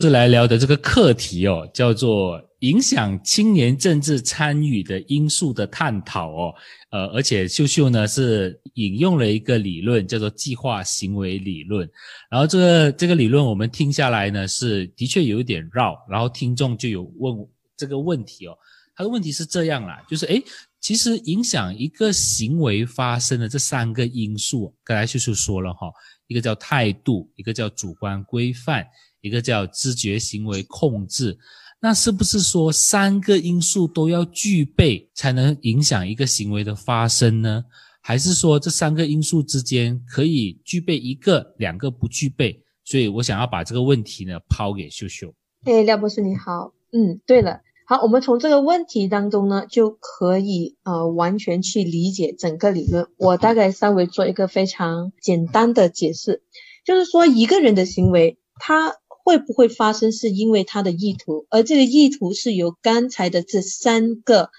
[0.00, 6.54] 是来聊的这个课题哦，叫做影响青年政治参与的因素的探讨哦。
[6.90, 11.88] 呃，而且秀秀呢是引用了一个理论，叫做计划行为理论。
[12.30, 15.96] 然后这个这个理论我们听下来呢，是的确有一点绕。
[16.08, 17.36] 然后听众就有问
[17.76, 18.56] 这个问题哦，
[18.94, 20.42] 他的问题是这样啦，就是诶，
[20.80, 25.92] 其实影响一个行为发生的这三个因素，刚才秀秀说了哈，
[26.26, 28.86] 一个叫态度，一个叫主观规范，
[29.20, 31.36] 一个叫知觉行为控制。
[31.78, 37.64] 那是不是说三个因素都要具备才能影响一个行为的发生呢？
[38.00, 42.62] 还是说这三个因素之间可以具备一个、两个不具备？
[42.84, 45.34] 所以我想要把这个问题呢抛给秀秀。
[45.64, 53.08] 哎，廖博士你好，嗯，对了，好，我们从这个问题当中呢就可以呃完全去理解整个理论。
[53.18, 56.42] 我大概稍微做一个非常简单的解释，
[56.84, 58.94] 就是说一个人的行为他。
[59.26, 60.12] 会不会发生？
[60.12, 64.50] 是因为他的意图，而这个意图是由刚才的这三个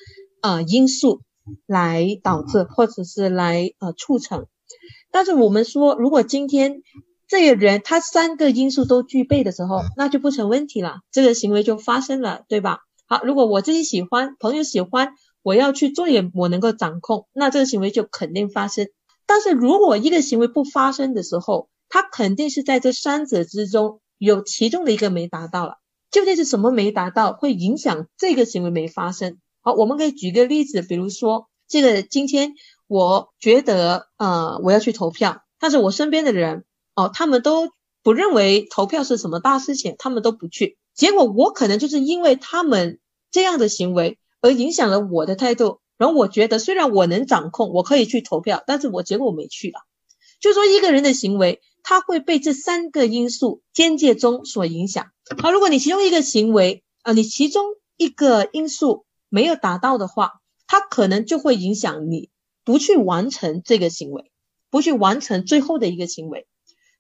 [0.41, 1.21] 啊因素
[1.65, 4.47] 来导致，或者是来呃促成。
[5.09, 6.81] 但是我们说，如果今天
[7.29, 12.79] 这个人他三个因素都具备的时候，那就不成问题了，这个行为就发生了，对吧？
[13.07, 18.89] 好，如果我自己喜欢，朋友喜欢，我要去做也我能够掌控，那这个行为就肯定发生。
[19.25, 24.01] 但是如果一个行为不发生的时候，它肯定是在这三者之中。
[24.17, 25.77] 有其中的一个没达到了，
[26.11, 29.37] 究竟是什么没达到，会影响这个行为没发生？
[29.61, 32.53] 好，我们可以举个例子，比如说这个今天
[32.87, 36.63] 我觉得呃我要去投票，但是我身边的人
[36.95, 37.69] 哦他们都
[38.01, 42.99] 不认为投票是什么大事情，他们都不去，结果我可能就是因为他们
[43.29, 49.81] 这样的行为而影响了我的态度，然后我觉得虽然我能掌控，我可以去投票，但是我结果我没去了，
[50.39, 51.61] 就说一个人的行为。
[51.89, 57.63] 它会被这三个因素间接中所影响，好，如果你其中一个行为啊，你其中
[57.95, 62.29] 一个因素没有达到的话，它可能就会影响你
[62.65, 64.33] 不去完成这个行为，
[64.69, 66.45] 不去完成最后的一个行为。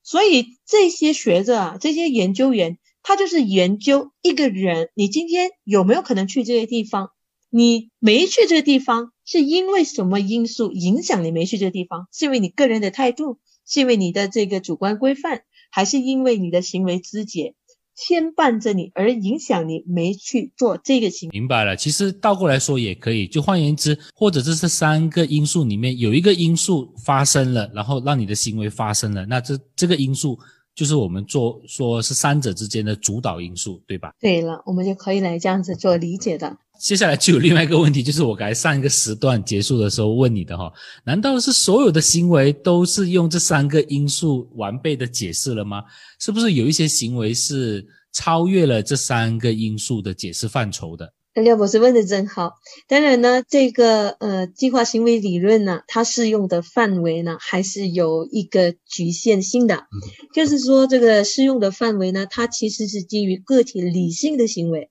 [0.03, 7.09] 所以这些学者啊，这些研究员，他就是研究一个人，你今天有没有可能去这些地方？
[7.49, 12.07] 你没去这个地方，是因为什么因素影响你没去这个地方？
[12.13, 17.55] 是因为你个人的态度，是因为你的这个主观规范，还是因为你的行为肢解
[17.95, 21.39] 牵绊着你而影响你没去做这个行为？
[21.39, 30.39] 明白了，其实倒过来说也可以，就换言之，或者这是三个因素里面有一个因素发生了，然后让你的行为发生了，那这这个因素。
[30.75, 34.13] 就是我们做说是三者之间的主导因素，对吧？
[34.19, 36.55] 对了，我们就可以来这样子做理解的。
[36.79, 40.71] 接下来就有另外一个问题，就是我刚才上一个时段结束的时候问你的哈，
[41.05, 45.83] 难道是所有的行为都是用这三个因素完备的解释了吗？
[46.19, 51.13] 是不是有一些行为是超越了这三个因素的解释范畴的？
[51.33, 52.53] 廖博士问的真好。
[52.87, 59.85] 当然呢，这个呃计划行为理论呢，它适用的范围呢，还是有一个局限性的。
[60.33, 64.89] 就是说，这个适用的范围呢，它其实是基于个体理性的行为，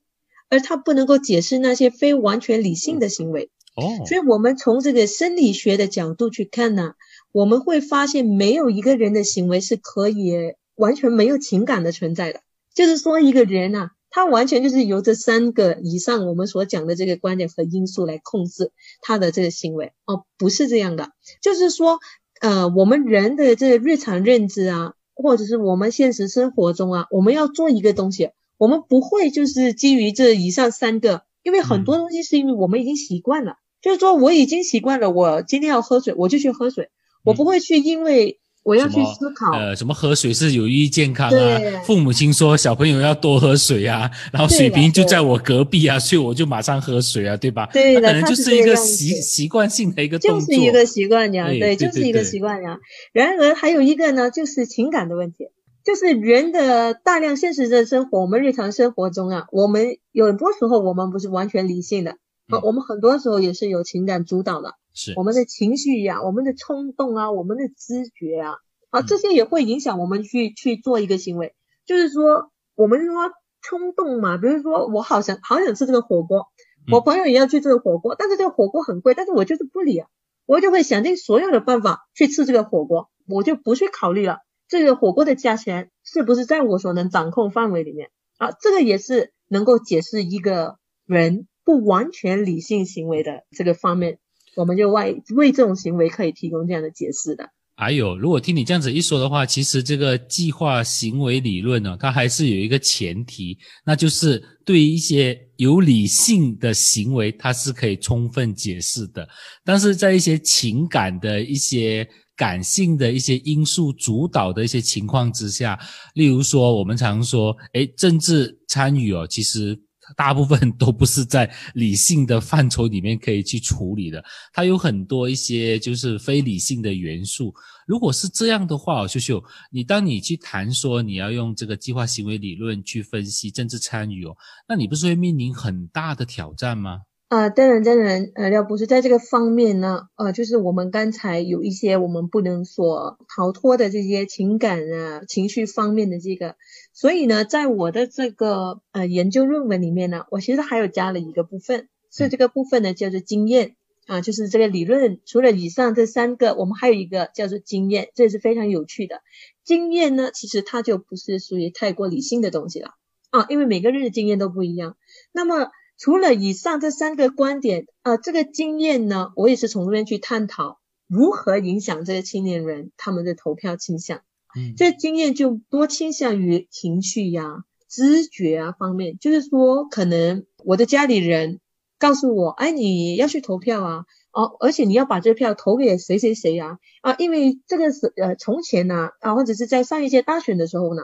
[0.49, 3.49] 而它不能够解释那些非完全理性的行为。
[3.75, 4.05] 哦。
[4.05, 6.93] 所以我们从这个生理学的角度去看呢，
[7.31, 12.41] 我们会发现没有一个人的行为是可以完全没有情感的存在的。
[12.73, 13.91] 就是说，一个人啊。
[14.09, 21.09] 他完全就是由这三个以上我们所讲的这个观点和因素来控制他的这个行为哦，不是这样的，
[21.41, 21.99] 就是说，
[22.39, 36.89] 呃，我们人的这个日常认知啊，或者是我们现实生活中啊，我们要做一个东西，我们不会就是基于这以上三个，因为很多东西是因为我们已经习惯了，就是说我已经习惯了，我今天要喝水，我就去喝水，
[37.23, 38.39] 我不会去因为。
[38.63, 41.59] 我要去思考，呃，什么喝水是有益健康啊？
[41.85, 47.69] 父母亲说小朋友要多喝水啊，然后水瓶就在我隔壁啊，所以我就马上喝水啊，对吧？
[47.71, 52.77] 对的，可能就是一个习习惯性的一个动作，就是一个习惯呀，对，就是一个习惯呀。
[53.13, 55.45] 然而还有一个呢，就是情感的问题，
[55.87, 62.17] 就是人的大量现实的生活，我们日常生活中啊，我们有很多时候我们不是完全理性的，
[62.49, 64.73] 啊，我们很多时候也是有情感主导的。
[64.93, 68.55] 是我们的情绪呀，我们的冲动啊，我们的知觉啊，
[68.89, 71.55] 啊，这些也会影响我们去去做一个行为。
[71.85, 76.47] 就是说，我们说冲动嘛，比如说我好想好想吃这个火锅，
[76.91, 80.09] 我朋友也要去这个火锅，但是这个火锅很贵，但是我就是不理啊，
[80.45, 88.51] 我就会想尽所有的办法去吃这个火锅，我就不去考虑了这个火锅的价钱是不是在我所能掌控范围里面啊。
[88.51, 94.19] 这个也是能够解释一个人不完全理性行为的这个方面。
[94.55, 97.51] 我们就为为这种行为可以提供这样的解释的。
[97.79, 109.29] 还有，如果听你这样子一说的话，其实这个计划行为理论呢，它还是有一个前提，那就是对于一些有理性的行为，它是可以充分解释的。
[109.63, 115.77] 但是在一些情感的一些感性的一些因素主导的一些情况之下，
[116.15, 119.77] 例如说我们常说，诶，政治参与哦，其实。
[120.15, 124.23] 大部分都不是在理性的范畴里面可以去处理的，
[124.53, 127.53] 它有很多一些就是非理性的元素。
[127.85, 134.33] 如果是这样的话，秀秀，你当你去谈说你要用这个计划行为理论去分析政治参与哦，
[134.65, 137.01] 那你不是会面临很大的挑战吗？
[137.29, 146.55] 啊，当然，当然，呃，廖博士在这个方面呢，呃，就是我们刚才有一些我们不能所逃脱的这些情感啊、情绪方面的这个，
[146.93, 159.19] 所以呢，在我的这个呃研究论文里面呢，我其实还有加了一个部分，所以这个部分呢叫做经验啊，就是这个理论除了以上这三个，我们还有一个叫做经验，这也是非常有趣的。
[159.65, 162.91] 经验呢，其实它就不是属于太过理性的东西了
[163.31, 164.95] 啊，因为每个人的经验都不一样，
[165.33, 165.69] 那么。
[165.97, 174.21] 除了以上这三个观点啊，这个经验呢，我也是从这边去探讨如何影响这些青年人他们的投票倾向。
[174.55, 181.59] 嗯，这经验就多倾向于情绪呀、知觉啊方面，就是说，可能我的家里人
[181.97, 191.01] 告诉我，哎，你要去投票啊，哦，而且你要把这票投给谁谁谁呀，啊，因为这个是呃从前呢啊，或者是在上一届大选的时候呢。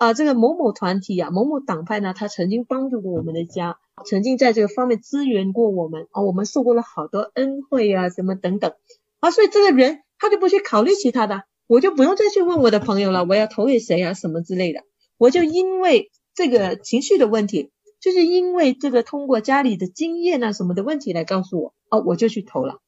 [0.00, 8.72] 啊，这个某某团体啊，某某党派呢，他曾经帮助过我们的家，曾经在这个方面支援过我们啊，我们受过了好多恩惠啊，什么等等
[9.18, 14.84] 啊，所以这个人他就不去考虑其他的，我就不用再去问我的朋友了，我要投给谁啊，什么之类的，
[15.18, 17.70] 我就因为这个情绪的问题，
[18.00, 22.78] 就是因为这个通过家里的经验啊什么的问题来告诉我，哦，我就去投了，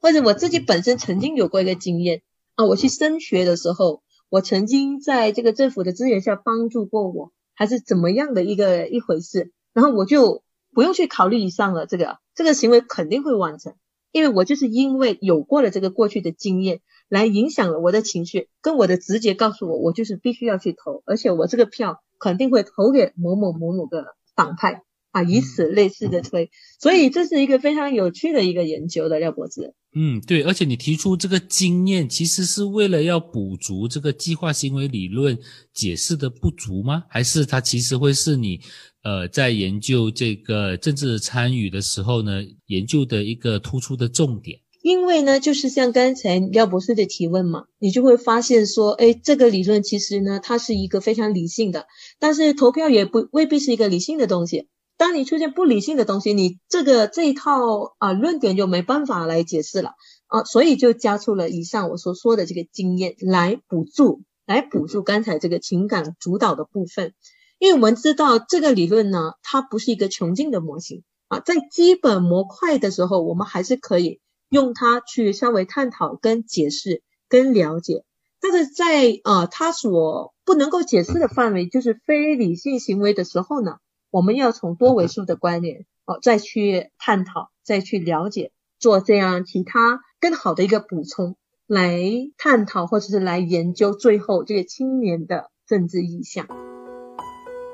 [0.00, 2.22] 或者我自己本身曾经有过一个经验
[2.54, 4.01] 啊，我去升学的时候。
[4.32, 13.74] 我曾经在这个政府的资源下帮助过我，还是怎么样的一个一回事，然后我就不用去考虑以上了，这个这个行为肯定会完成，
[14.10, 16.80] 因为我就是因为有过了这个过去的经验，
[17.10, 24.82] 来影响了我的情绪，跟我的直觉告诉我，我就是必须要去投，而且我这个票肯定会投给某某某某个党派。
[25.10, 29.74] 啊，以此类似的推，所以这是一个非常有趣的一个研究的廖博士。
[29.94, 35.38] 嗯，对，而且你提出这个经验，其实是为了要补足这个计划行为理论
[35.74, 37.04] 解释的不足吗？
[37.10, 38.58] 还是它其实会是你
[39.04, 44.60] 呃在研究这个政治参与的时候呢，研究的一个突出的重点？
[44.82, 51.86] 因为呢，就是像刚才廖博士的提问嘛，你就会发现说，哎，这个理论其实呢，它是一个非常理性的，
[52.18, 54.68] 但是投票也不未必是一个理性的东西。
[55.02, 59.94] 当你出现不理性的东西，你这个这一套啊论点就没办法来解释了
[60.28, 67.14] 啊，所以就加出了以上我所说的这个经验来补助，来补助刚才这个情感主导的部分。
[67.58, 78.04] 因为我们知道这个理论呢，它不是一个穷尽的模型啊，在基本模块的时候，我们还是可以用它去稍微探讨、跟解释、跟了解。
[78.40, 83.78] 但是在啊，它所不能够解释的范围，就是非理性行为的时候呢？
[84.12, 91.36] 我们要从多维数的观念哦，再去探讨，再去了解，做这样其他更好的一个补充，
[91.66, 91.98] 来
[92.36, 96.46] 探讨或者是来研究最后这个青年的政治意向。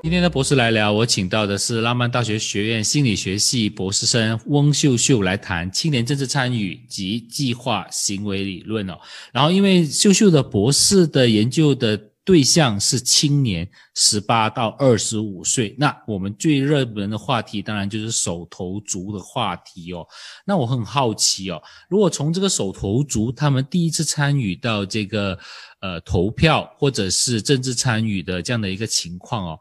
[0.01, 8.97] 今天的博士来聊，我请到的是浪漫大学学院心理学系博士生翁秀秀来谈青年政治参与及计划行为理论哦。
[9.33, 12.08] 然后因为秀秀的博士的研究的。
[12.29, 15.75] 对象是青年，十八到二十五岁。
[15.79, 20.05] 那我们最热门的话题，当然就是手头族的话题哦。
[20.45, 21.59] 那我很好奇哦，
[21.89, 25.35] 如果从这个手头族他们第一次参与到这个
[25.81, 29.59] 呃投票或者是政治参与的这样的一个情况哦，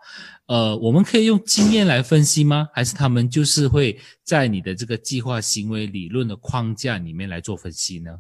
[0.49, 2.69] 呃，我们可以用经验来分析吗？
[2.75, 8.11] 还是他们就是会在你的这个计划行为理论的框架里面来做分析呢？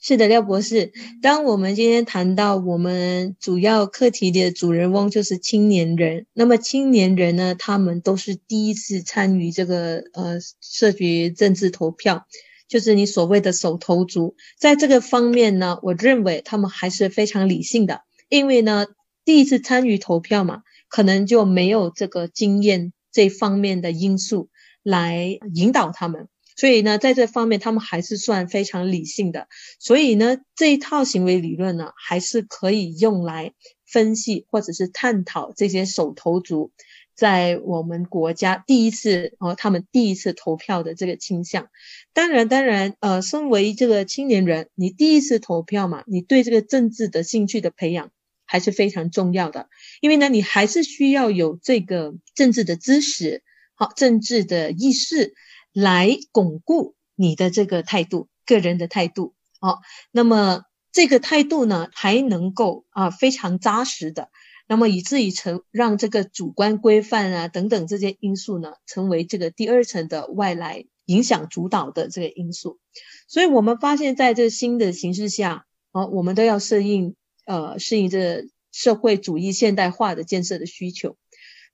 [0.00, 0.92] 是的，廖博士。
[1.22, 12.26] 当我们今天谈到我们主要课题的主人翁就是青年人，那么青年人呢，他们都是第一次参与这个呃社局政治投票，
[12.68, 14.36] 就是你所谓的手头族。
[14.56, 18.86] 在这个方面呢，我认为他们还是非常理性的，因为呢，
[19.24, 24.48] 第一次参与投票嘛，可能就没有这个经验这方面的因素
[24.84, 26.28] 来引导他们。
[26.58, 29.46] 所以呢，在这方面他们还是算非常理性的。
[29.78, 33.52] 所以呢，这一套行为理论呢，还是可以用来
[33.86, 36.72] 分析或者是探讨这些手头族
[37.14, 41.68] 在我们国家第一次哦，他们第一次投票的这个倾向。
[42.12, 48.10] 当然，当然，呃，身为这个青年人，你第一次投票嘛，你对这个政治的兴趣的培养
[48.46, 49.68] 还是非常重要的。
[50.00, 53.44] 因为呢，你还是需要有这个政治的知识，
[53.76, 55.34] 好，政治的意识。
[55.80, 59.78] 来巩固你的这个态度，个人的态度，哦，
[60.10, 64.28] 那么这个态度呢，还能够啊非常扎实的，
[64.66, 72.80] 那么以至于成让这个主观规范啊等等这些因素呢，成为这个第二层的外来影响主导的这个因素。
[73.28, 77.14] 所以我们发现，在这新的形势下，哦，我们都要适应
[77.46, 81.16] 呃适应这社会主义现代化的建设的需求。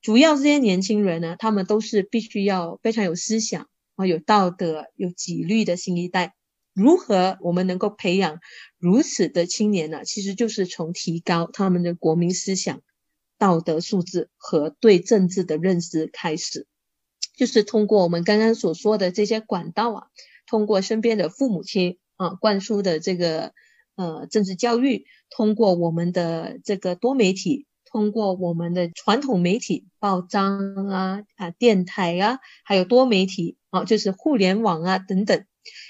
[0.03, 3.67] 主要这些年轻人呢，他们都是必须要非常有思想。
[3.97, 6.35] 啊，有道德、有纪律的新一代，
[6.73, 8.41] 如何我们能够培养
[8.79, 10.05] 如此的青年呢？
[10.05, 12.81] 其实就是从提高他们的国民思想、
[13.39, 16.67] 道德素质和对政治的认识开始，
[17.37, 20.07] 就是通过我们刚刚所说的这些管道啊，
[20.47, 23.53] 通过身边的父母亲啊灌输的这个
[23.95, 27.67] 呃政治教育，通过我们的这个多媒体。
[27.95, 35.45] 通过我们的传统媒体、报章啊、啊电台啊，还有多媒体啊，就是互联网啊等等。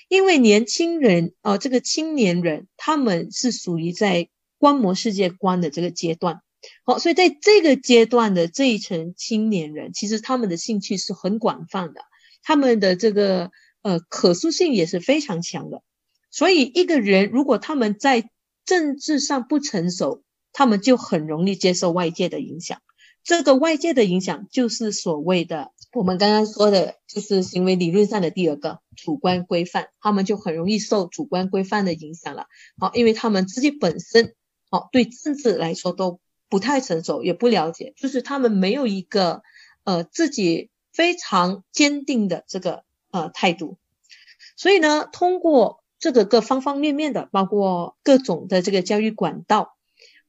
[0.09, 4.29] 因为年轻人啊，这个青年人，他们是属于在
[4.59, 6.43] 观摩世界观的这个阶段。
[6.85, 12.03] 好，所以在这个阶段的这一层青年人，其实他们的兴趣是很广泛的，
[12.43, 13.51] 他们的这个
[13.81, 15.83] 呃可塑性也是非常强的。
[16.31, 18.29] 所以一个人如果他们在
[18.67, 20.23] 政治上不成熟，
[20.55, 22.81] 他们就很容易接受外界的影响，
[23.23, 32.47] 这个外界的影响就是所谓的我们刚刚说的，就是行为理论上的第二个主观规范，他们就很容易受主观规范的影响了。
[32.79, 34.35] 好，因为他们自己本身，
[34.71, 39.43] 好对政治来说都不太成熟，也不了解，就是他们没有一个
[39.83, 43.77] 呃自己非常坚定的这个呃态度，
[44.57, 49.74] 所以呢，通过这个各方方面面的，包括各种的这个教育管道。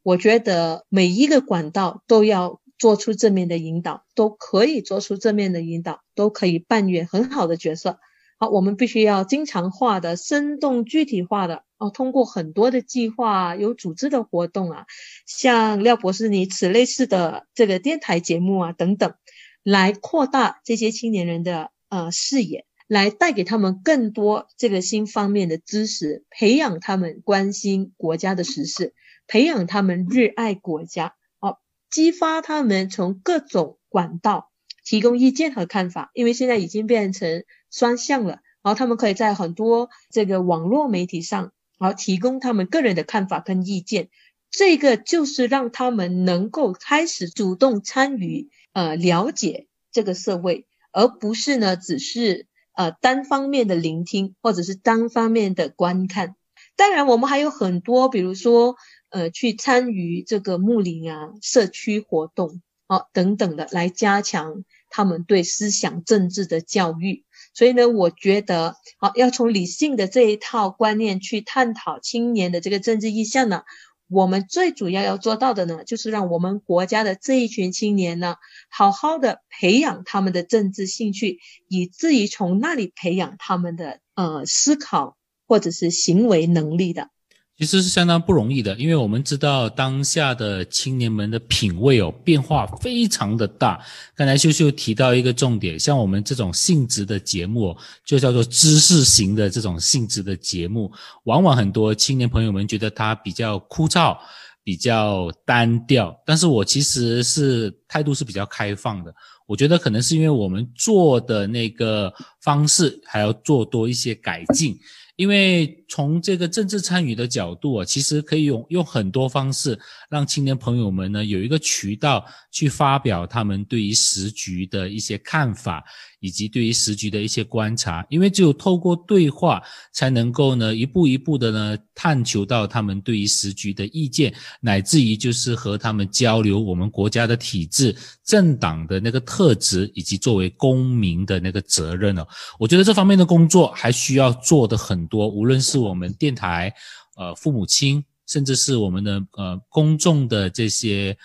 [0.06, 7.98] 我觉得每一个管道都要做出正面的引导，都可以做出正面的引导，都可以扮演很好的角色。
[8.38, 14.86] 好，我们必须要经常化的、生动具体化的哦，通过很多的计划、有组织的活动啊，
[15.26, 19.16] 像廖博士你此类似的这个电台节目啊等等，
[19.64, 28.94] 来扩大这些青年人的呃视野，来带给他们更多这个新方面的知识，培养他们关心国家的时事，
[29.28, 31.58] 培养他们热爱国家，哦，
[31.90, 34.52] 激发他们从各种管道
[34.84, 37.44] 提供意见和看法，因为现在已经变成。
[37.72, 44.08] 双向了，然后他们可以在很多这个网络媒体上，然后提供他们个人的看法跟意见，
[44.50, 56.38] 这个就是让他们能够开始主动参与，呃，了解这个社会，而不是呢，只是呃单方面的聆听或者是单方面的观看。
[56.78, 58.78] 当然，我们还有很多，比如说
[59.16, 67.24] 呃，去参与这个牧林啊、社区活动啊等等的，来加强他们对思想政治的教育。
[67.54, 73.62] 所以呢，我觉得好要从理性的这一套观念去探讨青年的这个政治意向呢。
[74.10, 78.36] 我们最主要要做到的呢，就是让我们国家的这一群青年呢，
[78.70, 81.40] 好好的培养他们的政治兴趣，
[81.70, 85.16] 以至于从那里培养他们的呃思考
[85.48, 87.12] 或者是行为能力的。
[87.58, 93.80] 其实是相当不容易的，因为我们知道当下的青年们的品味哦变化非常的大。
[94.14, 100.92] 刚才秀秀提到一个重点，像我们这种性质的节目，就叫做知识型的这种性质的节目，
[101.24, 104.18] 往往很多青年朋友们觉得它比较枯燥、
[104.62, 106.14] 比较单调。
[106.26, 109.16] 但是我其实是态度是比较开放的，
[109.48, 114.78] 我觉得可能是因为我们做的那个方式还要做多一些改进。
[115.16, 125.84] 因为从这个政治参与的角度啊，其实可以用用很多方式让青年朋友们呢有一个渠道去发表他们对于时局的一些看法。
[126.26, 129.62] 以及对于时局的一些观察，因为只有透过对话，
[129.92, 142.28] 才能够呢一步一步的呢探求到他们对于时局的意见，乃至于就是和他们交流我们国家的体制、政党的那个特质，以及作为公民的那个责任哦。
[142.58, 146.74] 我觉得这方面的工作还需要做的很多，无论是我们电台、
[147.18, 151.16] 呃父母亲，甚至是我们的呃公众的这些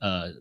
[0.00, 0.32] 呃。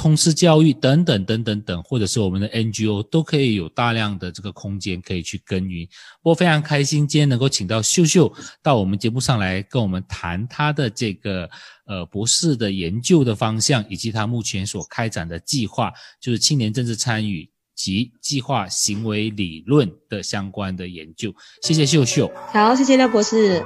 [0.00, 5.86] 通识教育等等等等等，或者是我们的 NGO 都可以有大量的这个空间可以去耕耘。
[6.22, 8.32] 我非常开心今天能够请到秀秀
[8.62, 11.46] 到我们节目上来跟我们谈他的这个
[11.84, 21.30] 呃博士的研究的方向，以及他目前所开展的计划，就是青年政治参与及计划行为理论的相关的研究。
[21.62, 22.32] 谢谢秀秀。
[22.54, 23.62] 好，谢谢廖博士。